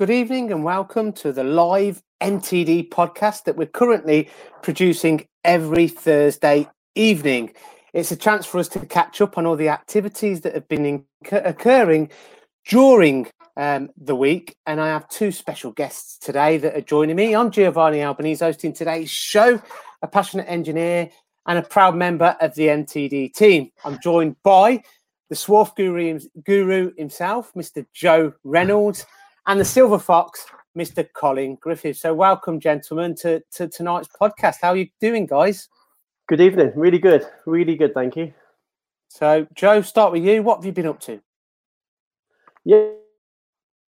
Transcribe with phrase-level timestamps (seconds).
[0.00, 4.30] Good evening and welcome to the live MTD podcast that we're currently
[4.62, 7.52] producing every Thursday evening.
[7.92, 11.04] It's a chance for us to catch up on all the activities that have been
[11.30, 12.08] occurring
[12.66, 13.28] during
[13.58, 14.56] um, the week.
[14.64, 17.36] And I have two special guests today that are joining me.
[17.36, 19.60] I'm Giovanni Albanese, hosting today's show,
[20.00, 21.10] a passionate engineer
[21.46, 23.70] and a proud member of the MTD team.
[23.84, 24.82] I'm joined by
[25.28, 27.84] the Swarf guru, guru himself, Mr.
[27.92, 29.04] Joe Reynolds,
[29.46, 31.06] and the Silver Fox, Mr.
[31.14, 31.96] Colin Griffith.
[31.96, 34.56] So, welcome, gentlemen, to, to tonight's podcast.
[34.62, 35.68] How are you doing, guys?
[36.28, 36.72] Good evening.
[36.76, 37.26] Really good.
[37.46, 37.94] Really good.
[37.94, 38.32] Thank you.
[39.08, 40.42] So, Joe, start with you.
[40.42, 41.20] What have you been up to?
[42.64, 42.90] Yeah,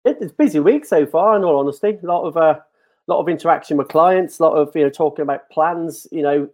[0.05, 1.35] it's busy week so far.
[1.35, 2.59] In all honesty, a lot of uh,
[3.07, 6.05] lot of interaction with clients, a lot of you know talking about plans.
[6.11, 6.49] You know,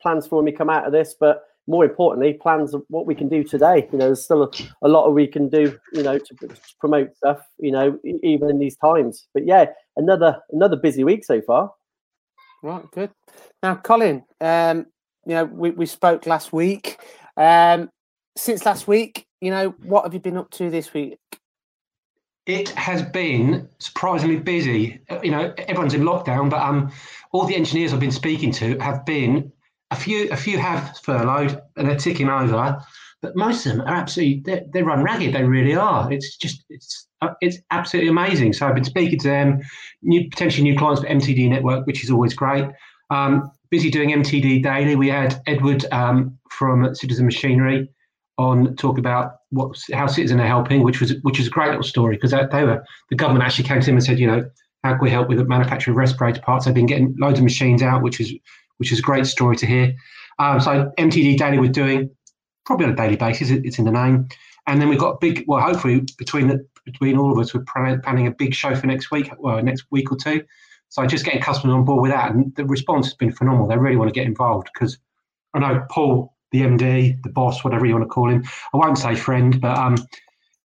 [0.00, 3.14] plans for when we come out of this, but more importantly, plans of what we
[3.14, 3.88] can do today.
[3.92, 4.50] You know, there's still a,
[4.82, 5.78] a lot of we can do.
[5.92, 7.40] You know, to, to, promote stuff.
[7.58, 9.26] You know, even in these times.
[9.34, 11.72] But yeah, another another busy week so far.
[12.62, 13.10] Right, good.
[13.62, 14.86] Now, Colin, um,
[15.24, 16.98] you know, we, we spoke last week.
[17.36, 17.90] Um,
[18.36, 21.18] since last week, you know, what have you been up to this week?
[22.46, 25.00] It has been surprisingly busy.
[25.22, 26.90] You know, everyone's in lockdown, but um,
[27.32, 29.52] all the engineers I've been speaking to have been
[29.90, 32.80] a few a few have furloughed and they're ticking over,
[33.22, 35.34] but most of them are absolutely they, they run ragged.
[35.34, 36.12] They really are.
[36.12, 38.52] It's just it's uh, it's absolutely amazing.
[38.52, 39.60] So I've been speaking to them,
[40.02, 42.66] new potentially new clients for MTD Network, which is always great.
[43.10, 44.96] Um, busy doing MTD daily.
[44.96, 47.88] We had Edward um, from Citizen Machinery
[48.38, 51.82] on talk about what how citizens are helping, which was which is a great little
[51.82, 54.48] story because they, they were the government actually came to him and said, you know,
[54.82, 56.64] how can we help with the manufacturing of respirator parts?
[56.64, 58.32] They've been getting loads of machines out, which is
[58.80, 59.94] which is a great story to hear.
[60.40, 62.10] Um, so MTD Daily we're doing
[62.64, 63.50] probably on a daily basis.
[63.50, 64.26] It's in the name,
[64.66, 65.44] and then we've got big.
[65.46, 69.10] Well, hopefully between the between all of us, we're planning a big show for next
[69.10, 69.30] week.
[69.38, 70.42] Well, next week or two.
[70.88, 73.68] So just getting customers on board with that, and the response has been phenomenal.
[73.68, 74.98] They really want to get involved because
[75.54, 78.44] I know Paul, the MD, the boss, whatever you want to call him.
[78.72, 79.96] I won't say friend, but um,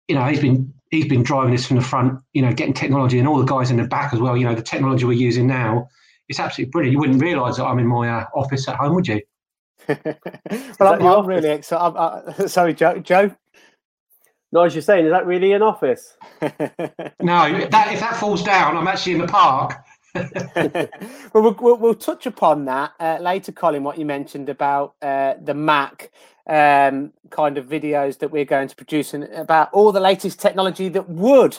[0.08, 2.20] you know, he's been he's been driving this from the front.
[2.32, 4.36] You know, getting technology and all the guys in the back as well.
[4.36, 5.88] You know, the technology we're using now
[6.28, 6.92] it's absolutely brilliant.
[6.92, 9.20] You wouldn't realise that I'm in my uh, office at home, would you?
[9.88, 11.96] well, I'm, I'm really excited.
[11.96, 12.98] Uh, sorry, Joe.
[12.98, 13.34] Joe.
[14.50, 16.16] No, as you're saying, is that really an office?
[16.40, 16.48] no,
[17.20, 19.74] that, if that falls down, I'm actually in the park.
[20.14, 20.88] well,
[21.34, 23.84] well, we'll, we'll, touch upon that uh, later, Colin.
[23.84, 26.10] What you mentioned about uh, the MACH
[26.46, 30.88] um, kind of videos that we're going to produce and about all the latest technology
[30.88, 31.58] that would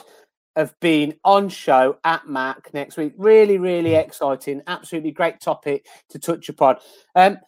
[0.56, 3.12] have been on show at MACH next week.
[3.16, 4.00] Really, really mm.
[4.00, 4.62] exciting.
[4.66, 6.76] Absolutely great topic to touch upon.
[7.14, 7.38] Um,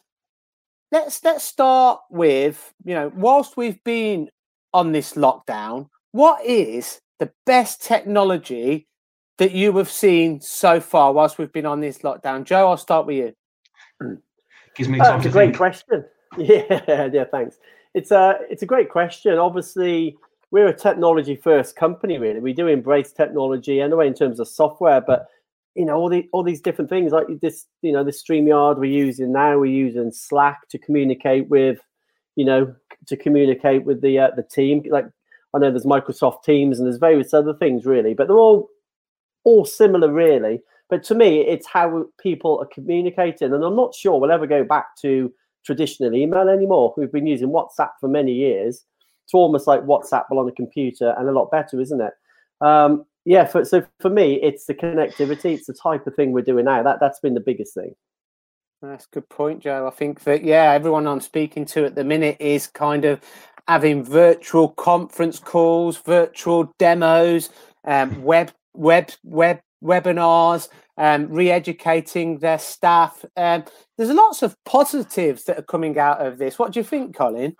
[0.90, 4.28] let's let's start with you know, whilst we've been
[4.72, 8.86] on this lockdown, what is the best technology
[9.38, 12.44] that you have seen so far whilst we've been on this lockdown?
[12.44, 14.19] Joe, I'll start with you.
[14.74, 15.56] Gives me uh, it's a great think.
[15.56, 16.04] question.
[16.38, 17.58] Yeah, yeah, thanks.
[17.92, 19.36] It's a it's a great question.
[19.36, 20.16] Obviously,
[20.52, 22.38] we're a technology first company really.
[22.38, 25.26] We do embrace technology anyway in terms of software but
[25.74, 28.84] you know all the all these different things like this you know the streamyard we're
[28.84, 31.78] using now we're using slack to communicate with
[32.36, 32.72] you know
[33.06, 34.84] to communicate with the uh, the team.
[34.88, 35.06] Like
[35.54, 38.69] i know there's microsoft teams and there's various other things really but they're all
[39.44, 40.60] all similar really.
[40.90, 44.62] But to me it's how people are communicating and i'm not sure we'll ever go
[44.62, 45.32] back to
[45.64, 46.92] traditional email anymore.
[46.96, 48.84] We've been using whatsapp for many years
[49.24, 52.12] it's almost like WhatsApp but on a computer and a lot better, isn't it?
[52.60, 53.44] Um, yeah.
[53.44, 55.54] For, so for me, it's the connectivity.
[55.54, 56.82] It's the type of thing we're doing now.
[56.82, 57.94] That that's been the biggest thing.
[58.82, 59.86] That's a good point, Joe.
[59.86, 63.20] I think that yeah, everyone I'm speaking to at the minute is kind of
[63.68, 67.50] having virtual conference calls, virtual demos,
[67.84, 73.25] um, web web web webinars, um, re-educating their staff.
[73.36, 73.64] Um,
[73.96, 76.58] there's lots of positives that are coming out of this.
[76.58, 77.56] What do you think, Colin?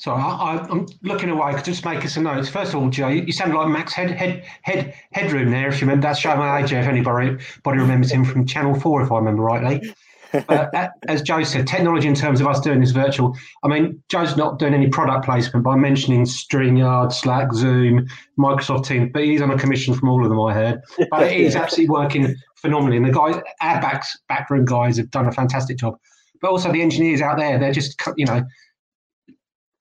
[0.00, 1.60] So I, am looking away.
[1.62, 2.48] Just make us some notes.
[2.48, 5.68] First of all, Joe, you, you sound like Max Head Head Head Headroom there.
[5.68, 6.72] If you remember, that's showing my age.
[6.72, 9.94] If anybody, anybody remembers him from Channel Four, if I remember rightly.
[10.32, 13.36] But uh, as Joe said, technology in terms of us doing this virtual.
[13.62, 18.06] I mean, Joe's not doing any product placement by mentioning StreamYard, Slack, Zoom,
[18.38, 20.40] Microsoft Teams, but he's on a commission from all of them.
[20.40, 20.80] I heard,
[21.10, 22.96] but it is absolutely working phenomenally.
[22.96, 25.98] And the guys, our backs, backroom guys, have done a fantastic job.
[26.40, 28.42] But also the engineers out there, they're just you know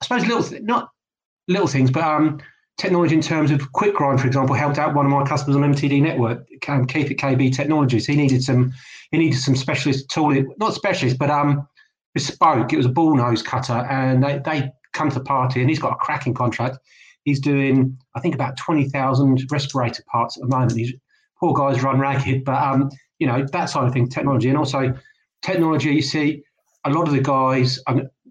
[0.01, 0.90] I suppose little, not
[1.48, 2.40] little things, but um,
[2.78, 6.01] technology in terms of Quickgrind, for example, helped out one of my customers on MTD
[6.01, 8.06] network, um, Keith at KB Technologies.
[8.06, 8.72] He needed some,
[9.12, 11.68] he needed some specialist tooling, not specialist, but um,
[12.13, 12.74] bespoke.
[12.74, 15.80] It was a ball nose cutter, and they they come to the party, and he's
[15.80, 16.78] got a cracking contract.
[17.25, 20.78] he's doing, I think, about 20,000 respirator parts at the moment.
[20.78, 20.94] He's
[21.40, 24.94] poor guy's run ragged, but um, you know that side of things, technology, and also
[25.42, 25.90] technology.
[25.90, 26.44] You see,
[26.86, 27.80] a lot of the guys.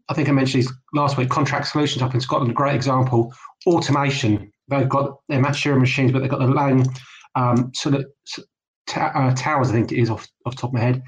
[0.08, 1.28] I think I mentioned this last week.
[1.28, 3.32] Contract Solutions up in Scotland, a great example.
[3.66, 4.50] Automation.
[4.68, 6.86] They've got their match machines, but they've got the long
[7.34, 8.42] um, sort of t-
[8.96, 9.70] uh, towers.
[9.70, 11.02] I think it is off off the top of my head.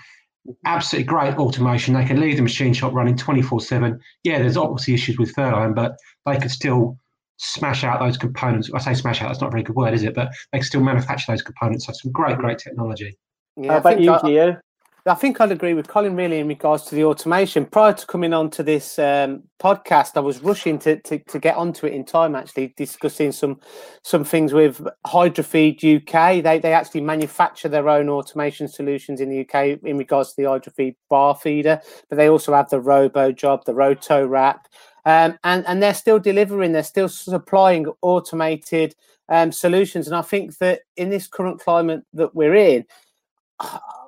[0.65, 1.95] Absolutely great automation.
[1.95, 4.01] They can leave the machine shop running twenty four seven.
[4.25, 6.99] Yeah, there's obviously issues with furloughing, but they could still
[7.41, 8.71] smash out those components.
[8.75, 10.15] I say smash out, that's not a very good word, is it?
[10.15, 11.87] But they can still manufacture those components.
[11.87, 13.17] So some great, great technology.
[13.57, 14.61] Yeah, How about you, Gio?
[15.07, 17.65] I think I'd agree with Colin really in regards to the automation.
[17.65, 21.57] Prior to coming on to this um, podcast, I was rushing to, to, to get
[21.57, 22.35] onto it in time.
[22.35, 23.61] Actually, discussing some
[24.03, 26.43] some things with Hydrofeed UK.
[26.43, 30.49] They they actually manufacture their own automation solutions in the UK in regards to the
[30.49, 34.69] Hydrofeed bar feeder, but they also have the RoboJob, the Roto Wrap,
[35.07, 36.73] um, and and they're still delivering.
[36.73, 38.95] They're still supplying automated
[39.31, 40.07] um, solutions.
[40.07, 42.85] And I think that in this current climate that we're in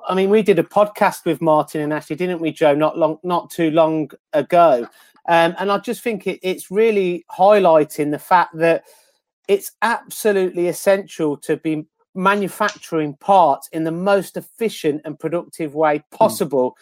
[0.08, 2.74] I mean, we did a podcast with Martin and Ashley, didn't we, Joe?
[2.74, 4.86] Not long, not too long ago,
[5.28, 8.84] um, and I just think it, it's really highlighting the fact that
[9.48, 16.16] it's absolutely essential to be manufacturing parts in the most efficient and productive way hmm.
[16.16, 16.72] possible.
[16.72, 16.76] Mm.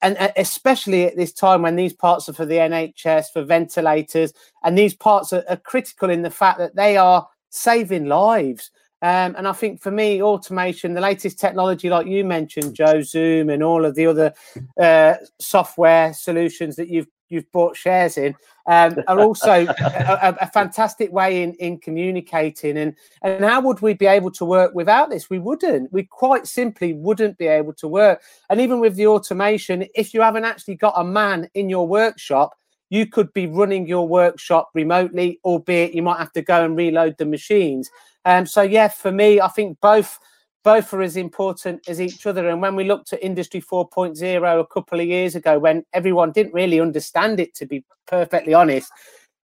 [0.00, 4.32] And especially at this time when these parts are for the NHS, for ventilators,
[4.62, 8.70] and these parts are, are critical in the fact that they are saving lives.
[9.04, 13.50] Um, and I think for me, automation, the latest technology, like you mentioned, Joe, Zoom,
[13.50, 14.32] and all of the other
[14.80, 18.34] uh, software solutions that you've you've bought shares in,
[18.66, 22.78] um, are also a, a, fantastic way in, in communicating.
[22.78, 25.28] And and how would we be able to work without this?
[25.28, 25.92] We wouldn't.
[25.92, 28.22] We quite simply wouldn't be able to work.
[28.48, 32.54] And even with the automation, if you haven't actually got a man in your workshop,
[32.90, 37.16] you could be running your workshop remotely, albeit you might have to go and reload
[37.18, 37.90] the machines.
[38.24, 40.18] Um, so yeah, for me, I think both
[40.64, 42.48] both are as important as each other.
[42.48, 46.54] And when we looked at Industry 4.0 a couple of years ago, when everyone didn't
[46.54, 48.90] really understand it, to be perfectly honest,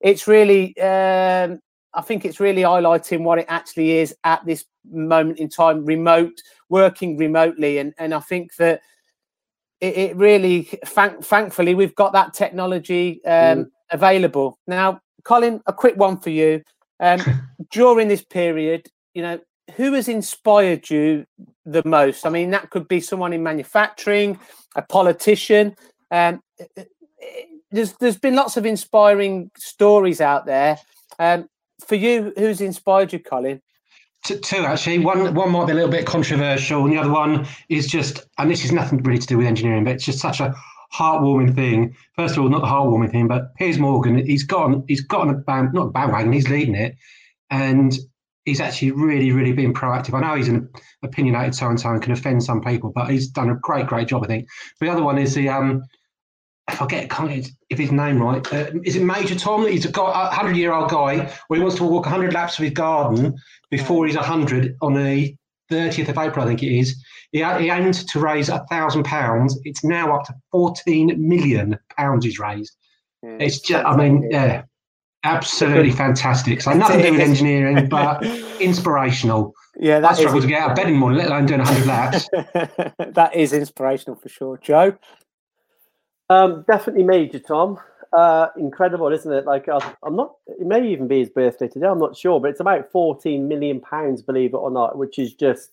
[0.00, 1.58] it's really, um,
[1.92, 6.40] I think it's really highlighting what it actually is at this moment in time, remote,
[6.68, 7.78] working remotely.
[7.78, 8.80] And, and I think that
[9.80, 13.66] it, it really, thank, thankfully, we've got that technology um, mm.
[13.90, 14.58] available.
[14.66, 16.62] Now, Colin, a quick one for you.
[17.00, 17.20] Um,
[17.70, 19.40] during this period, you know,
[19.76, 21.26] who has inspired you
[21.64, 22.26] the most?
[22.26, 24.38] I mean, that could be someone in manufacturing,
[24.74, 25.76] a politician.
[26.10, 26.42] Um,
[27.70, 30.78] there's there's been lots of inspiring stories out there.
[31.18, 31.48] Um,
[31.86, 33.60] for you, who's inspired you, Colin?
[34.42, 34.98] Two actually.
[34.98, 38.50] One one might be a little bit controversial, and the other one is just, and
[38.50, 40.54] this is nothing really to do with engineering, but it's just such a
[40.92, 41.94] heartwarming thing.
[42.14, 45.34] First of all, not the heartwarming thing, but Piers Morgan, he's got he's got a
[45.34, 46.96] band, not a bandwagon, he's leading it,
[47.50, 47.98] and
[48.44, 50.14] he's actually really, really being proactive.
[50.14, 50.68] I know he's an
[51.02, 54.08] opinionated so and so and can offend some people, but he's done a great, great
[54.08, 54.48] job, I think.
[54.80, 55.84] The other one is the um,
[56.68, 57.10] I forget,
[57.70, 58.52] if his name right.
[58.52, 59.66] Uh, is it Major Tom?
[59.66, 62.64] He's a a hundred year old guy where he wants to walk hundred laps of
[62.64, 63.38] his garden
[63.70, 65.34] before he's hundred on the
[65.70, 67.02] 30th of April, I think it is.
[67.32, 69.58] He, he aimed to raise a thousand pounds.
[69.64, 72.74] It's now up to 14 million pounds he's raised.
[73.24, 74.62] Mm, it's just, I mean, yeah,
[75.24, 76.62] absolutely fantastic.
[76.62, 78.24] So nothing to do with engineering, but
[78.60, 79.54] inspirational.
[79.78, 81.86] Yeah, that's struggle to get out of bed in the morning, let alone doing 100
[81.86, 82.28] laps.
[83.12, 84.58] that is inspirational for sure.
[84.58, 84.96] Joe?
[86.30, 87.78] Um, definitely Major Tom.
[88.12, 89.44] Uh, incredible, isn't it?
[89.44, 90.36] Like, uh, I'm not.
[90.46, 91.86] It may even be his birthday today.
[91.86, 95.34] I'm not sure, but it's about 14 million pounds, believe it or not, which is
[95.34, 95.70] just,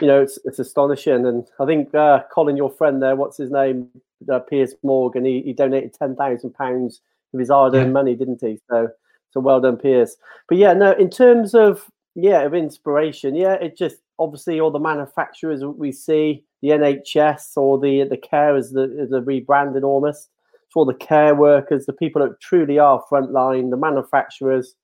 [0.00, 1.26] you know, it's it's astonishing.
[1.26, 3.88] And I think uh, Colin, your friend there, what's his name,
[4.30, 7.00] uh, Piers Morgan, he, he donated 10,000 pounds
[7.32, 7.92] of his hard-earned yeah.
[7.92, 8.58] money, didn't he?
[8.68, 8.90] So,
[9.30, 10.16] so well done, Piers.
[10.48, 14.80] But yeah, no, in terms of yeah, of inspiration, yeah, it just obviously all the
[14.80, 20.30] manufacturers we see, the NHS or the the care as the a rebranded almost
[20.72, 24.74] for the care workers, the people that truly are frontline, the manufacturers.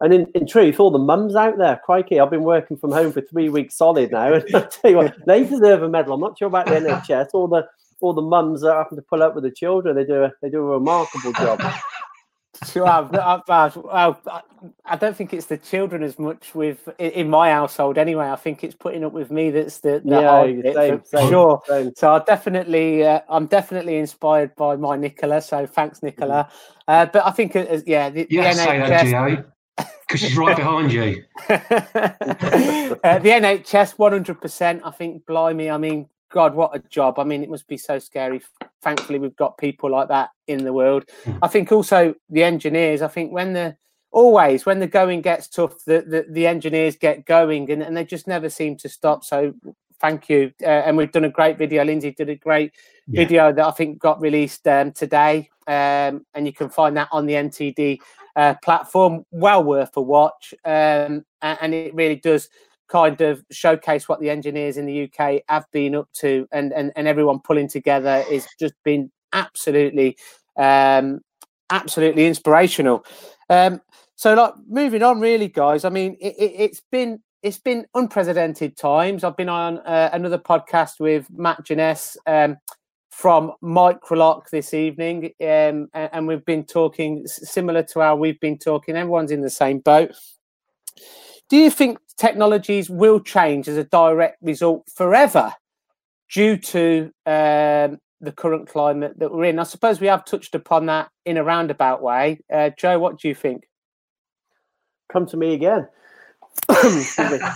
[0.00, 3.12] And in, in truth, all the mums out there, crikey, I've been working from home
[3.12, 4.34] for three weeks solid now.
[4.34, 6.14] And I tell you what, they deserve a medal.
[6.14, 7.68] I'm not sure about the NHS, all the
[8.00, 10.50] all the mums that happen to pull up with the children, they do a they
[10.50, 11.60] do a remarkable job.
[12.68, 13.10] To have.
[13.48, 14.20] Well,
[14.84, 18.28] I don't think it's the children as much with in my household anyway.
[18.28, 21.62] I think it's putting up with me that's the, the yeah, same, same, sure.
[21.66, 21.92] Same.
[21.96, 25.40] So I definitely, uh, I'm definitely inspired by my Nicola.
[25.42, 26.48] So thanks, Nicola.
[26.48, 26.82] Mm-hmm.
[26.88, 29.44] Uh, but I think, uh, yeah, the, yeah, the NHS.
[29.76, 31.24] Because she's right behind you.
[31.48, 34.80] uh, the NHS, 100%.
[34.84, 37.18] I think, blimey, I mean, God, what a job.
[37.18, 38.40] I mean, it must be so scary.
[38.80, 41.04] Thankfully, we've got people like that in the world.
[41.24, 41.38] Mm.
[41.42, 43.76] I think also the engineers, I think when the
[44.10, 48.04] always when the going gets tough, the the, the engineers get going, and, and they
[48.04, 49.24] just never seem to stop.
[49.24, 49.54] So
[50.00, 51.84] thank you, uh, and we've done a great video.
[51.84, 52.72] Lindsay did a great
[53.06, 53.20] yeah.
[53.22, 57.26] video that I think got released um, today, um, and you can find that on
[57.26, 57.98] the MTD
[58.36, 59.26] uh, platform.
[59.30, 62.48] Well worth a watch, um, and, and it really does
[62.92, 66.92] kind of showcase what the engineers in the UK have been up to, and and,
[66.94, 70.16] and everyone pulling together is just been absolutely
[70.56, 71.20] um,
[71.70, 73.04] absolutely inspirational.
[73.48, 73.80] Um,
[74.14, 75.84] so, like moving on, really, guys.
[75.84, 79.24] I mean, it, it, has been it's been unprecedented times.
[79.24, 82.58] I've been on uh, another podcast with Matt Janess um,
[83.10, 88.58] from Microlock this evening, um, and, and we've been talking similar to how we've been
[88.58, 88.96] talking.
[88.96, 90.12] Everyone's in the same boat.
[91.48, 95.52] Do you think technologies will change as a direct result forever
[96.32, 99.58] due to um, the current climate that we're in?
[99.58, 102.40] I suppose we have touched upon that in a roundabout way.
[102.52, 103.68] Uh, Joe, what do you think?
[105.12, 105.88] Come to me again.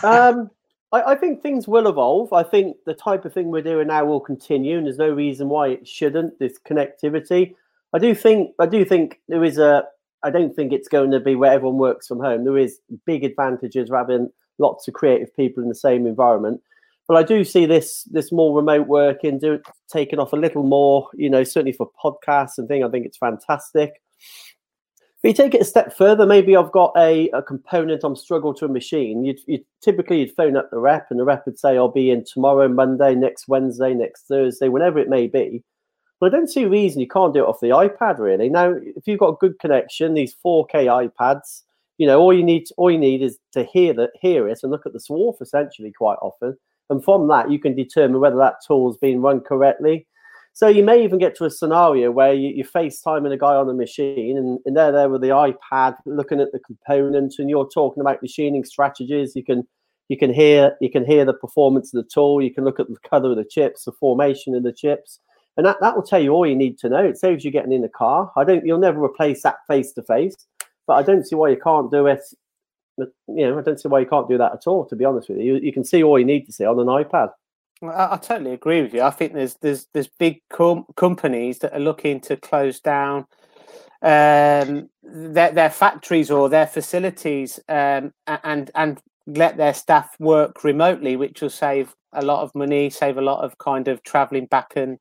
[0.03, 0.51] um,
[0.93, 2.33] I, I, think things will evolve.
[2.33, 5.49] I think the type of thing we're doing now will continue, and there's no reason
[5.49, 6.39] why it shouldn't.
[6.39, 7.55] This connectivity,
[7.93, 9.85] I do think, I do think there is a
[10.27, 12.45] I don't think it's going to be where everyone works from home.
[12.45, 14.29] There is big advantages having
[14.59, 16.61] lots of creative people in the same environment.
[17.07, 21.09] But I do see this this more remote working do, taking off a little more,
[21.15, 22.85] you know, certainly for podcasts and things.
[22.85, 24.03] I think it's fantastic.
[25.23, 28.53] But you take it a step further, maybe I've got a, a component I'm struggle
[28.55, 29.25] to a machine.
[29.25, 32.11] You'd, you'd typically you'd phone up the rep and the rep would say, I'll be
[32.11, 35.63] in tomorrow, Monday, next Wednesday, next Thursday, whenever it may be.
[36.19, 38.19] But I don't see a reason you can't do it off the iPad.
[38.19, 41.63] Really, now if you've got a good connection, these 4K iPads,
[41.99, 44.73] you know, all you need all you need is to hear that hear it and
[44.73, 46.57] look at the swarf essentially quite often,
[46.89, 50.07] and from that you can determine whether that tool is being run correctly.
[50.55, 53.67] So you may even get to a scenario where you, you're FaceTiming a guy on
[53.67, 57.69] the machine, and, and they're there with the iPad looking at the components, and you're
[57.69, 59.37] talking about machining strategies.
[59.37, 59.69] You can
[60.09, 62.41] you can hear you can hear the performance of the tool.
[62.41, 65.21] You can look at the color of the chips, the formation of the chips
[65.57, 67.03] and that, that will tell you all you need to know.
[67.03, 68.31] It saves you getting in the car.
[68.37, 68.65] I don't.
[68.67, 70.37] You'll never replace that face to face,
[70.87, 72.21] but I don't see why you can't do it.
[72.99, 74.87] You know, I don't see why you can't do that at all.
[74.87, 76.79] To be honest with you, you, you can see all you need to see on
[76.79, 77.31] an iPad.
[77.83, 79.03] I, I totally agree with you.
[79.03, 83.27] I think there's there's there's big com- companies that are looking to close down
[84.03, 91.17] um, their their factories or their facilities um, and and let their staff work remotely,
[91.17, 94.73] which will save a lot of money, save a lot of kind of traveling back
[94.77, 94.99] and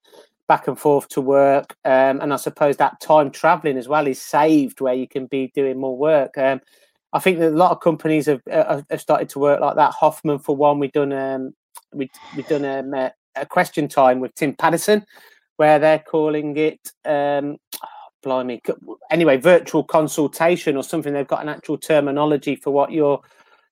[0.48, 1.76] back and forth to work.
[1.86, 5.52] Um, and I suppose that time traveling as well is saved where you can be
[5.56, 6.38] doing more work.
[6.38, 6.62] Um,
[7.14, 9.94] I think that a lot of companies have, uh, have started to work like that.
[9.94, 11.54] Hoffmann, for one, we've done um,
[11.94, 15.06] we we've done um, a, a, question time with Tim Patterson,
[15.56, 17.88] where they're calling it um, oh,
[18.22, 18.62] blimey.
[19.12, 21.14] Anyway, virtual consultation or something.
[21.14, 23.22] They've got an actual terminology for what you're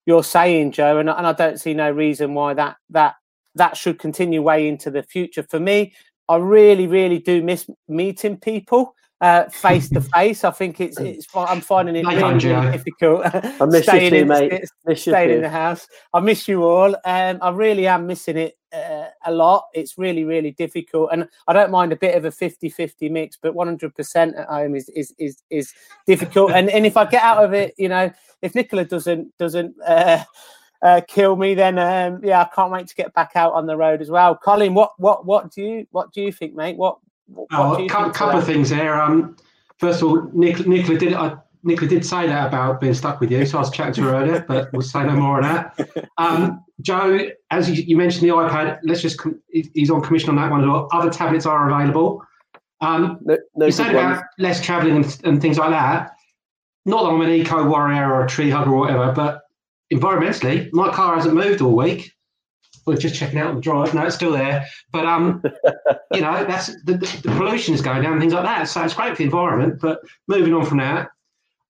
[0.06, 3.16] you're saying, Joe, and, and I don't see no reason why that that
[3.56, 5.44] that should continue way into the future.
[5.44, 5.94] For me,
[6.30, 8.96] I really, really do miss meeting people
[9.52, 10.44] face to face.
[10.44, 13.26] I think it's it's I'm finding it really, really difficult.
[13.34, 14.64] I miss you too, in, mate.
[14.86, 15.88] Miss staying in the house.
[16.14, 19.66] I miss you all, and I really am missing it uh, a lot.
[19.74, 23.54] It's really, really difficult, and I don't mind a bit of a 50-50 mix, but
[23.54, 25.74] 100% at home is is is, is
[26.06, 26.52] difficult.
[26.52, 28.12] and and if I get out of it, you know,
[28.42, 29.76] if Nicola doesn't doesn't.
[29.86, 30.24] Uh,
[30.84, 33.78] uh, kill me, then um, yeah, I can't wait to get back out on the
[33.78, 34.36] road as well.
[34.36, 36.76] Colin, what what what do you what do you think, mate?
[36.76, 36.98] What,
[37.28, 39.02] what oh, a couple, couple of things there.
[39.02, 39.38] Um,
[39.78, 43.32] first of all, Nicola, Nicola did I, Nicola did say that about being stuck with
[43.32, 46.10] you, so I was chatting to her earlier, but we'll say no more on that.
[46.18, 49.22] Um, Joe, as you, you, mentioned the iPad, let's just
[49.74, 50.90] he's on commission on that one as well.
[50.92, 52.22] Other tablets are available.
[52.82, 56.12] Um, no, no you said about less travelling and, and, things like that.
[56.86, 59.43] Not that I'm an eco warrior or a tree hugger or whatever, but
[59.94, 62.12] environmentally, my car hasn't moved all week.
[62.86, 63.94] We're just checking out the drive.
[63.94, 64.66] No, it's still there.
[64.92, 65.42] But um,
[66.14, 68.68] you know, that's the, the, the pollution is going down, and things like that.
[68.68, 69.80] So it's great for the environment.
[69.82, 71.10] But moving on from that,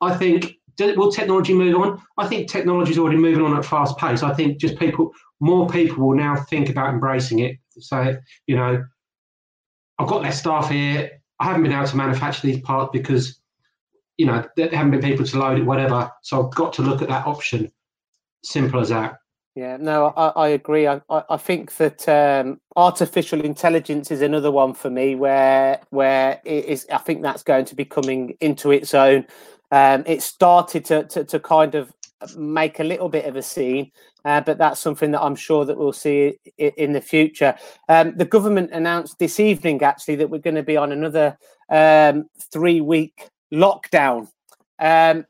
[0.02, 2.02] I think will technology move on?
[2.18, 4.24] I think technology is already moving on at a fast pace.
[4.24, 7.58] I think just people, more people will now think about embracing it.
[7.80, 8.84] So you know,
[10.00, 11.12] I've got less staff here.
[11.40, 13.40] I haven't been able to manufacture these parts because
[14.18, 16.12] you know there haven't been people to load it, whatever.
[16.22, 17.72] So I've got to look at that option.
[18.44, 19.16] Simple as that.
[19.56, 20.88] Yeah, no, I, I agree.
[20.88, 26.66] I, I think that um, artificial intelligence is another one for me where where it
[26.66, 26.88] is.
[26.92, 29.28] I think that's going to be coming into its own.
[29.72, 31.94] Um, it started to, to, to kind of
[32.36, 33.92] make a little bit of a scene,
[34.26, 37.56] uh, but that's something that I'm sure that we'll see in, in the future.
[37.90, 41.38] Um, the government announced this evening actually that we're going to be on another
[41.70, 44.30] um, three week lockdown.
[44.80, 45.28] Um,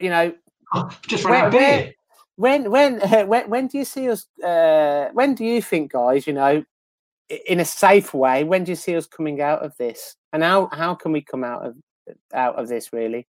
[0.00, 0.32] you know,
[0.74, 1.92] oh, just where, where,
[2.38, 4.26] when when when when do you see us?
[4.42, 6.26] Uh, when do you think, guys?
[6.26, 6.64] You know,
[7.28, 10.16] in a safe way, when do you see us coming out of this?
[10.32, 11.76] And how how can we come out of
[12.32, 12.92] out of this?
[12.92, 13.26] Really?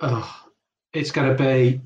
[0.00, 0.46] Oh,
[0.92, 1.80] it's going to be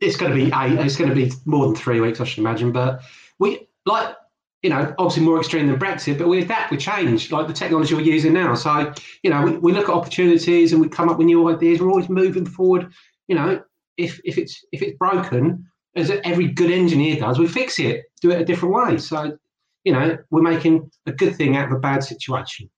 [0.00, 0.78] it's going to be eight.
[0.84, 2.72] It's going to be more than three weeks, I should imagine.
[2.72, 3.00] But
[3.38, 4.16] we like
[4.62, 7.94] you know, obviously more extreme than Brexit, but we adapt, we change, like the technology
[7.94, 8.54] we're using now.
[8.54, 11.80] So, you know, we, we look at opportunities and we come up with new ideas.
[11.80, 12.92] We're always moving forward.
[13.28, 13.62] You know,
[13.96, 15.64] if if it's if it's broken,
[15.96, 18.98] as every good engineer does, we fix it, do it a different way.
[18.98, 19.36] So,
[19.84, 22.70] you know, we're making a good thing out of a bad situation.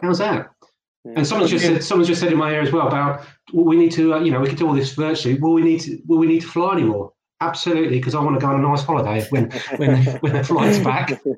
[0.00, 0.50] How's that?
[1.04, 1.14] Yeah.
[1.16, 3.76] And someone just said, someone just said in my ear as well about well, we
[3.76, 5.38] need to, uh, you know, we can do all this virtually.
[5.38, 5.98] Will we need to?
[6.06, 7.12] Will we need to fly anymore?
[7.40, 10.78] Absolutely, because I want to go on a nice holiday when when when the flight's
[10.78, 11.20] back.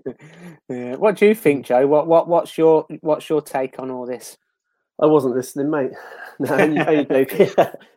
[0.69, 0.95] Yeah.
[0.95, 1.85] What do you think, Joe?
[1.88, 4.38] What what what's your what's your take on all this?
[5.02, 5.90] I wasn't listening, mate.
[6.38, 7.50] No, you're joking.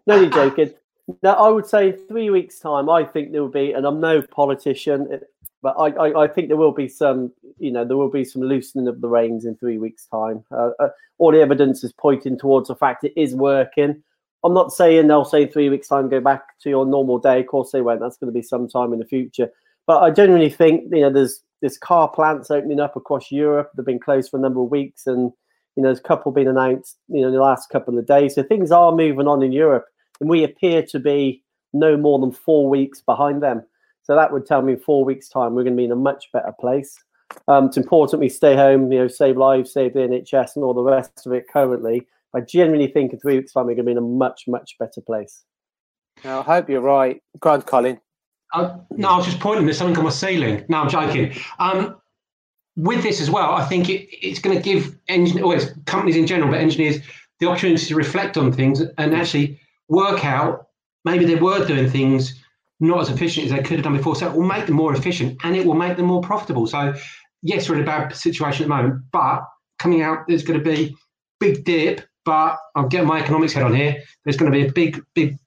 [0.07, 0.73] no, you're joking.
[1.21, 4.21] Now, I would say three weeks' time, I think there will be, and I'm no
[4.21, 5.19] politician,
[5.61, 8.41] but I, I, I, think there will be some, you know, there will be some
[8.41, 10.43] loosening of the reins in three weeks' time.
[10.51, 14.01] Uh, uh, all the evidence is pointing towards the fact it is working.
[14.45, 17.41] I'm not saying they'll say three weeks' time go back to your normal day.
[17.41, 17.99] Of course they won't.
[17.99, 19.49] That's going to be some time in the future.
[19.85, 23.71] But I genuinely think, you know, there's there's car plants opening up across Europe.
[23.75, 25.31] They've been closed for a number of weeks, and
[25.75, 28.35] you know, there's a couple been announced, you know, in the last couple of days.
[28.35, 29.85] So things are moving on in Europe
[30.19, 31.43] and we appear to be
[31.73, 33.63] no more than four weeks behind them.
[34.03, 35.95] So that would tell me in four weeks' time we're going to be in a
[35.95, 36.97] much better place.
[37.47, 40.73] Um, it's important we stay home, you know, save lives, save the NHS, and all
[40.73, 42.07] the rest of it currently.
[42.35, 44.77] I genuinely think in three weeks' time we're going to be in a much, much
[44.77, 45.43] better place.
[46.23, 47.21] I hope you're right.
[47.39, 47.99] Go on, Colin.
[48.53, 49.65] Uh, no, I was just pointing.
[49.65, 50.63] There's something on my ceiling.
[50.67, 51.33] No, I'm joking.
[51.59, 51.95] Um,
[52.75, 56.51] with this as well, I think it, it's going to give engineers, companies in general,
[56.51, 56.99] but engineers,
[57.39, 60.67] the opportunity to reflect on things and actually work out
[61.05, 62.39] maybe they were doing things
[62.79, 64.15] not as efficient as they could have done before.
[64.15, 66.67] So it will make them more efficient and it will make them more profitable.
[66.67, 66.93] So
[67.41, 69.43] yes, we're in a bad situation at the moment, but
[69.79, 70.95] coming out there's going to be
[71.39, 72.01] big dip.
[72.25, 74.01] But I'm getting my economics head on here.
[74.23, 75.37] There's going to be a big, big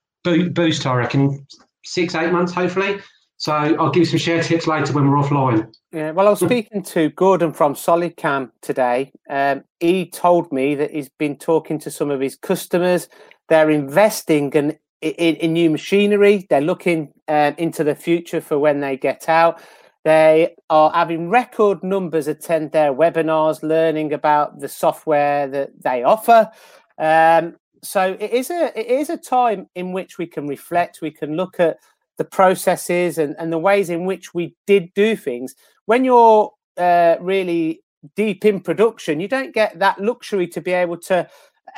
[0.55, 0.85] boost.
[0.87, 1.47] I reckon
[1.85, 3.01] six, eight months, hopefully.
[3.39, 5.73] So I'll give you some share tips later when we're offline.
[5.93, 9.13] Yeah, well, I was speaking to Gordon from SolidCam today.
[9.29, 13.09] Um, he told me that he's been talking to some of his customers
[13.49, 16.47] they're investing in, in, in new machinery.
[16.49, 19.61] They're looking um, into the future for when they get out.
[20.05, 26.51] They are having record numbers attend their webinars, learning about the software that they offer.
[26.99, 31.01] Um, so it is a it is a time in which we can reflect.
[31.03, 31.79] We can look at
[32.19, 35.55] the processes and, and the ways in which we did do things.
[35.87, 37.83] When you're uh, really
[38.15, 41.29] deep in production, you don't get that luxury to be able to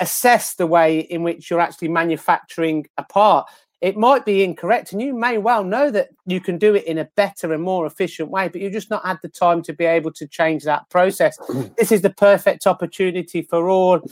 [0.01, 3.49] assess the way in which you're actually manufacturing a part.
[3.81, 6.99] It might be incorrect, and you may well know that you can do it in
[6.99, 9.85] a better and more efficient way, but you've just not had the time to be
[9.85, 11.39] able to change that process.
[11.79, 14.03] this is the perfect opportunity for all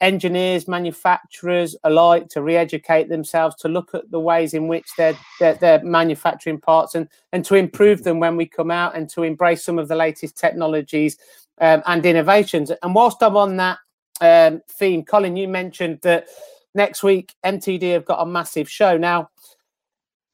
[0.00, 5.54] engineers, manufacturers alike to re-educate themselves, to look at the ways in which they're, they're,
[5.54, 9.64] they're, manufacturing parts and, and to improve them when we come out and to embrace
[9.64, 11.16] some of the latest technologies
[11.60, 12.70] um, and innovations.
[12.82, 13.78] And whilst I'm on that
[14.20, 15.04] um, theme.
[15.04, 16.26] Colin, you mentioned that
[16.74, 18.96] next week MTD have got a massive show.
[18.96, 19.30] Now,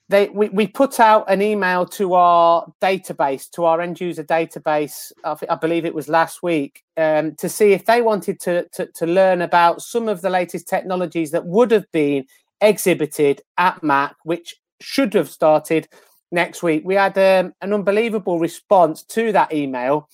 [0.08, 5.12] they we, we put out an email to our database, to our end user database.
[5.24, 9.06] I, believe it was last week, um, to see if they wanted to, to to
[9.06, 12.26] learn about some of the latest technologies that would have been
[12.60, 15.88] exhibited at MACH, which should have started
[16.30, 16.82] next week.
[16.84, 20.08] We had um, an unbelievable response to that email.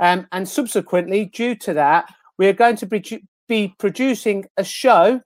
[0.00, 5.20] Um, and subsequently, due to that, we are going to be, be producing a show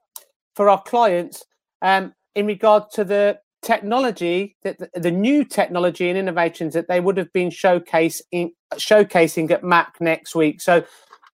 [0.55, 1.43] for our clients
[1.81, 7.17] um, in regard to the technology that the, new technology and innovations that they would
[7.17, 10.61] have been showcasing showcasing at MACH next week.
[10.61, 10.83] So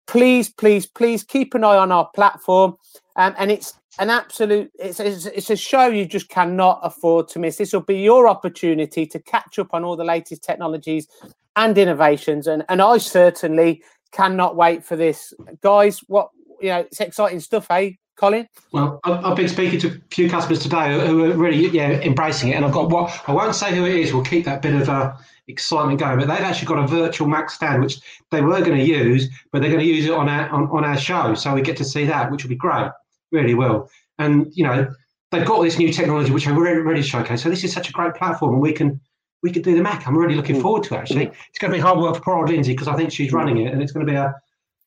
[0.07, 2.75] please, please, please keep an eye on our platform.
[3.15, 7.39] Um, and it's an absolute it's, it's, it's a show you just cannot afford to
[7.39, 7.57] miss.
[7.57, 11.07] This will be your opportunity to catch up on all the latest technologies
[11.55, 12.47] and innovations.
[12.47, 13.83] And and I certainly
[14.13, 15.99] cannot wait for this, guys.
[16.07, 16.29] What
[16.61, 18.47] you know, it's exciting stuff, eh, Colin?
[18.71, 22.53] Well, I've been speaking to a few customers today who are really yeah embracing it,
[22.53, 24.13] and I've got what I won't say who it is.
[24.13, 25.13] We'll keep that bit of uh,
[25.47, 26.19] excitement going.
[26.19, 27.99] But they've actually got a virtual MACH stand which
[28.31, 30.85] they were going to use, but they're going to use it on our on, on
[30.85, 32.89] our show, so we get to see that, which will be great.
[33.31, 33.89] Really will.
[34.19, 34.87] And you know,
[35.31, 37.41] they've got this new technology which I'm really to showcase.
[37.41, 39.01] So this is such a great platform, and we can
[39.43, 40.07] we could do the MACH.
[40.07, 40.61] I'm really looking mm.
[40.61, 41.25] forward to it, actually.
[41.25, 43.57] It's going to be hard work for poor old Lindsay because I think she's running
[43.57, 44.33] it and it's going to be a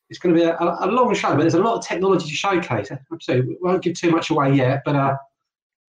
[0.09, 2.33] it's going to be a, a, long show, but there's a lot of technology to
[2.33, 2.89] showcase.
[3.19, 5.17] So we won't give too much away yet, but uh,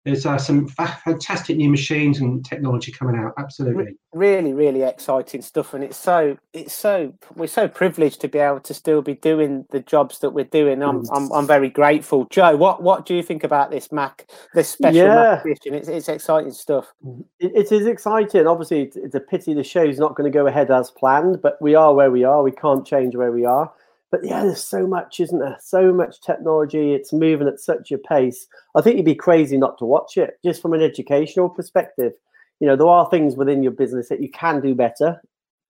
[0.09, 3.35] there's uh, some fantastic new machines and technology coming out.
[3.39, 8.39] Absolutely, really, really exciting stuff, and it's so it's so we're so privileged to be
[8.39, 10.83] able to still be doing the jobs that we're doing.
[10.83, 11.09] I'm mm.
[11.13, 12.27] I'm, I'm very grateful.
[12.31, 15.43] Joe, what what do you think about this MACH this special yeah.
[15.45, 15.75] MACH edition?
[15.75, 16.93] It's it's exciting stuff.
[17.39, 18.47] It, it is exciting.
[18.47, 21.61] Obviously, it's, it's a pity the show's not going to go ahead as planned, but
[21.61, 22.43] we are where we are.
[22.43, 23.71] We can't change where we are.
[24.11, 25.59] But yeah, there's so much, isn't there?
[25.61, 26.95] So much technology.
[26.95, 28.47] It's moving at such a pace.
[28.75, 32.13] I think you'd be crazy not to watch it, just from an educational perspective.
[32.61, 35.21] You know, there are things within your business that you can do better.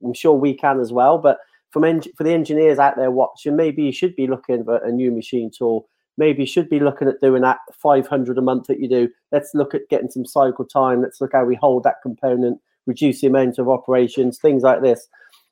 [0.04, 1.18] I'm sure we can as well.
[1.18, 1.38] But
[1.70, 4.92] from en- for the engineers out there watching, maybe you should be looking for a
[4.92, 5.88] new machine tool.
[6.16, 9.08] Maybe you should be looking at doing that 500 a month that you do.
[9.32, 11.02] Let's look at getting some cycle time.
[11.02, 15.08] Let's look how we hold that component, reduce the amount of operations, things like this.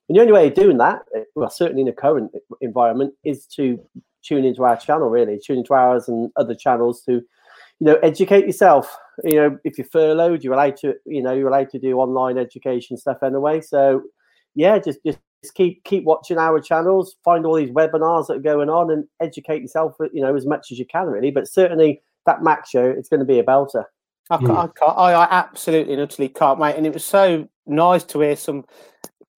[0.09, 3.47] And the only way of doing that, eh, well, certainly in the current environment, is
[3.57, 3.79] to
[4.23, 8.47] tune into our channel, really, tune into ours and other channels to, you know, educate
[8.47, 8.97] yourself.
[9.25, 12.39] You know, if you're furloughed, you're allowed to, you know, you're allowed to do online
[12.39, 13.61] education stuff anyway.
[13.61, 14.03] So,
[14.55, 15.19] yeah, just just
[15.55, 19.63] keep keep watching our channels, find all these webinars that are going on, and educate
[19.63, 21.31] yourself, you know, as much as you can, really.
[21.31, 23.85] But certainly that MACH show, it's going to be a belter.
[24.29, 27.49] I, can't, I, can't, I, I absolutely and utterly can't wait, and it was so
[27.67, 28.65] nice to hear some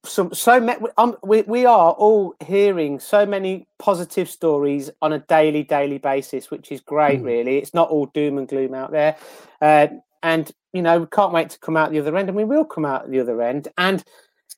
[0.08, 5.62] so so um, we we are all hearing so many positive stories on a daily
[5.62, 7.20] daily basis, which is great.
[7.20, 7.24] Mm.
[7.24, 9.16] Really, it's not all doom and gloom out there,
[9.60, 9.88] uh,
[10.22, 12.64] and you know we can't wait to come out the other end, and we will
[12.64, 13.68] come out the other end.
[13.76, 14.02] And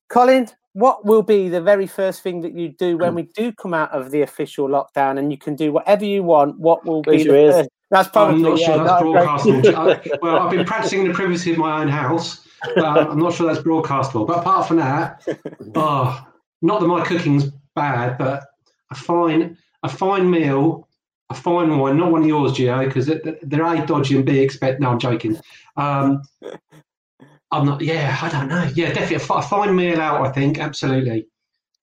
[0.08, 3.74] Colin, what will be the very first thing that you do when we do come
[3.74, 6.58] out of the official lockdown, and you can do whatever you want?
[6.58, 7.68] What will be the first?
[7.90, 10.20] That's probably I'm not yeah, sure that's broadcastable.
[10.22, 12.46] well, I've been practicing in the privacy of my own house.
[12.76, 14.26] I'm not sure that's broadcastable.
[14.26, 15.26] But apart from that,
[15.74, 16.26] oh,
[16.62, 18.44] not that my cooking's bad, but
[18.90, 20.88] a fine a fine meal,
[21.30, 24.80] a fine wine, not one of yours, Gio, because they're A, dodgy and B, expect.
[24.80, 25.38] No, I'm joking.
[25.76, 26.22] Um,
[27.52, 28.70] I'm not, yeah, I don't know.
[28.74, 31.26] Yeah, definitely a, fine meal out, I think, absolutely.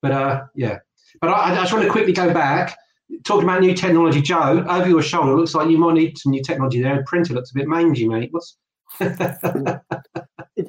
[0.00, 0.78] But uh, yeah.
[1.20, 2.76] But I, I just want to quickly go back
[3.24, 6.42] talking about new technology, Joe, over your shoulder, looks like you might need some new
[6.42, 6.96] technology there.
[6.96, 8.30] The printer looks a bit mangy, mate.
[8.32, 8.56] What's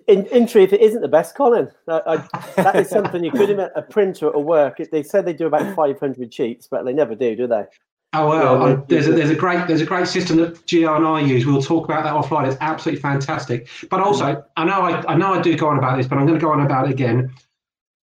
[0.09, 1.69] in, in, truth, it isn't the best, Colin.
[1.87, 3.71] I, I, that is something you could admit.
[3.75, 4.81] A printer at work.
[4.91, 7.65] They said they do about 500 sheets, but they never do, do they?
[8.13, 11.05] Oh well, yeah, there's a, there's a great there's a great system that Gio and
[11.05, 11.45] I use.
[11.45, 12.47] We'll talk about that offline.
[12.47, 13.69] It's absolutely fantastic.
[13.91, 16.25] But also, I know I, I know I do go on about this, but I'm
[16.25, 17.31] going to go on about it again,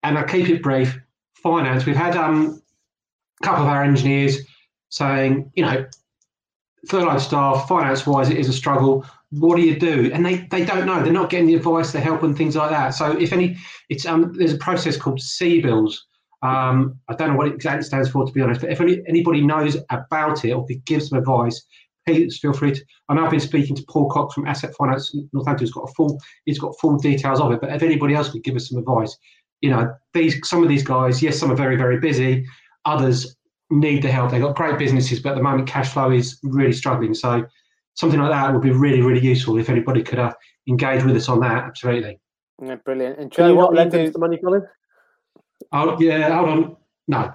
[0.03, 0.99] and I'll keep it brief.
[1.33, 1.87] Finance.
[1.87, 2.61] We've had um,
[3.41, 4.41] a couple of our engineers
[4.89, 5.87] saying, you know,
[6.87, 9.05] furloughed staff, finance wise, it is a struggle
[9.39, 10.11] what do you do?
[10.13, 11.03] And they, they don't know.
[11.03, 12.89] They're not getting the advice, the help, and things like that.
[12.89, 13.57] So if any,
[13.89, 15.95] it's um, there's a process called CBILS.
[16.41, 18.61] Um, I don't know what it exactly stands for, to be honest.
[18.61, 21.65] But if any, anybody knows about it or gives some advice,
[22.05, 22.85] please feel free to.
[23.09, 25.65] I know I've been speaking to Paul Cox from Asset Finance Northampton.
[25.65, 27.61] He's got a full, he's got full details of it.
[27.61, 29.17] But if anybody else could give us some advice,
[29.61, 32.45] you know, these some of these guys, yes, some are very very busy.
[32.85, 33.35] Others
[33.69, 34.31] need the help.
[34.31, 37.13] They've got great businesses, but at the moment cash flow is really struggling.
[37.13, 37.45] So
[37.95, 40.33] something like that would be really, really useful if anybody could uh,
[40.67, 41.63] engage with us on that.
[41.63, 42.19] Absolutely.
[42.63, 43.19] Yeah, brilliant.
[43.19, 44.63] And Joe, Can you not lend us the money, Colin?
[45.71, 46.77] Oh yeah, hold on.
[47.07, 47.33] No.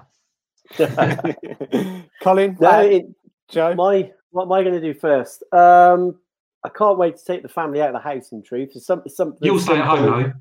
[2.23, 3.05] Colin, no, it,
[3.49, 3.75] Joe.
[3.75, 5.43] My what am I going to do first?
[5.51, 6.17] Um,
[6.63, 8.31] I can't wait to take the family out of the house.
[8.31, 9.39] In truth, it's some, something.
[9.41, 10.33] You'll stay at home though.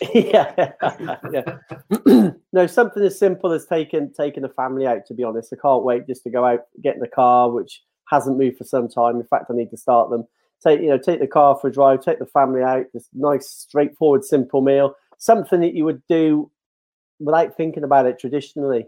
[0.14, 0.72] yeah,
[2.52, 5.06] no, something as simple as taking taking the family out.
[5.06, 7.82] To be honest, I can't wait just to go out, get in the car, which
[8.08, 9.16] hasn't moved for some time.
[9.16, 10.24] In fact, I need to start them.
[10.62, 12.86] Take you know, take the car for a drive, take the family out.
[12.92, 14.94] Just nice, straightforward, simple meal.
[15.18, 16.50] Something that you would do
[17.18, 18.86] without thinking about it traditionally.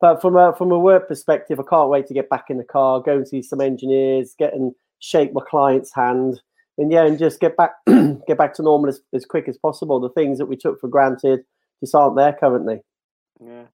[0.00, 2.64] But from a from a work perspective, I can't wait to get back in the
[2.64, 6.40] car, go and see some engineers, get and shake my client's hand,
[6.78, 10.00] and yeah, and just get back get back to normal as, as quick as possible.
[10.00, 11.40] The things that we took for granted
[11.80, 12.80] just aren't there currently.
[13.44, 13.64] Yeah.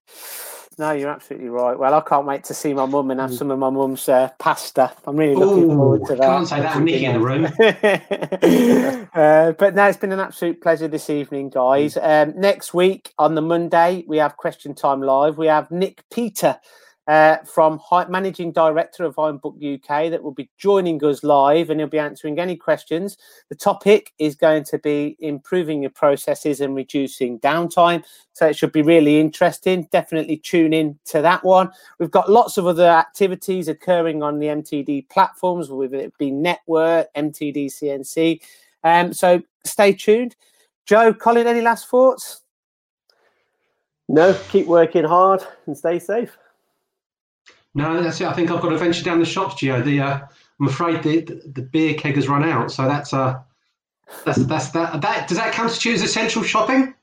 [0.77, 1.79] No, you're absolutely right.
[1.79, 3.37] Well, I can't wait to see my mum and have mm.
[3.37, 4.91] some of my mum's uh, pasta.
[5.07, 6.21] I'm really looking Ooh, forward to that.
[6.21, 7.45] Can't say that, Nicky in the room.
[9.13, 11.95] uh, but no, it's been an absolute pleasure this evening, guys.
[11.95, 12.33] Mm.
[12.33, 15.37] Um, next week on the Monday, we have Question Time Live.
[15.37, 16.59] We have Nick Peter
[17.07, 21.87] uh, from Managing Director of Ironbook UK that will be joining us live and he'll
[21.87, 23.17] be answering any questions.
[23.49, 28.03] The topic is going to be improving your processes and reducing downtime.
[28.33, 29.87] So it should be really interesting.
[29.91, 31.71] Definitely tune in to that one.
[31.99, 37.13] We've got lots of other activities occurring on the MTD platforms, whether it be Network,
[37.13, 38.41] MTD CNC.
[38.83, 40.35] Um, so stay tuned.
[40.85, 42.41] Joe, Colin, any last thoughts?
[44.07, 46.37] No, keep working hard and stay safe.
[47.75, 48.27] No, that's it.
[48.27, 49.83] I think I've got to venture down the shops, Gio.
[49.83, 50.19] The uh,
[50.59, 53.39] I'm afraid the, the, the beer keg has run out, so that's uh
[54.23, 56.93] that's that's that that does that constitute as essential shopping?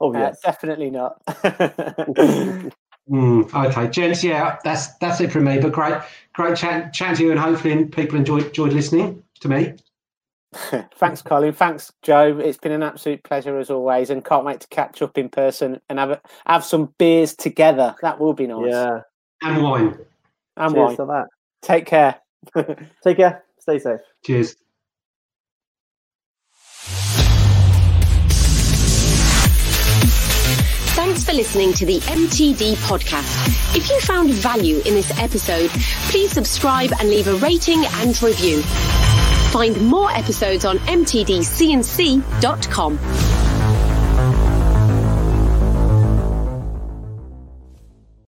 [0.00, 1.24] Oh yes, uh, definitely not.
[1.26, 2.72] mm,
[3.66, 5.58] okay, gents, yeah, that's that's it from me.
[5.58, 6.00] But great,
[6.32, 9.74] great chat, chat to you, and hopefully people enjoyed enjoyed listening to me.
[10.94, 11.52] Thanks, Colin.
[11.52, 12.38] Thanks, Joe.
[12.38, 15.80] It's been an absolute pleasure as always, and can't wait to catch up in person
[15.88, 17.96] and have have some beers together.
[18.02, 18.70] That will be nice.
[18.70, 19.00] Yeah,
[19.44, 19.98] and wine.
[20.56, 20.96] And Cheers wine.
[20.96, 21.26] to that.
[21.62, 22.16] Take care.
[23.04, 23.44] Take care.
[23.58, 24.00] Stay safe.
[24.24, 24.56] Cheers.
[30.96, 33.76] Thanks for listening to the MTD podcast.
[33.76, 35.70] If you found value in this episode,
[36.08, 38.62] please subscribe and leave a rating and review.
[39.50, 41.34] Find more episodes on mtdcnc.com.